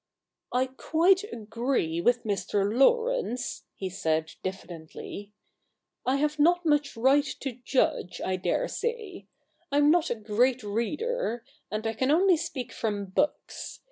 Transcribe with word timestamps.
* 0.31 0.43
I 0.51 0.65
quite 0.65 1.23
agree 1.31 2.01
with 2.01 2.23
Mr. 2.23 2.75
Laurence,' 2.75 3.65
he 3.75 3.87
said 3.87 4.33
diffidently.' 4.41 5.31
I 6.07 6.15
have 6.15 6.39
not 6.39 6.65
much 6.65 6.97
right 6.97 7.25
to 7.41 7.51
judge, 7.63 8.19
I 8.25 8.35
dare 8.37 8.67
say. 8.67 9.27
I 9.71 9.77
am 9.77 9.91
not 9.91 10.09
a 10.09 10.15
great 10.15 10.63
reader; 10.63 11.45
and 11.69 11.85
I 11.85 11.93
can 11.93 12.09
only 12.09 12.35
speak 12.35 12.73
from 12.73 13.05
books. 13.11 13.79